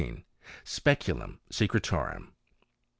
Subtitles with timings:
[0.63, 2.31] Speculum Secretorum.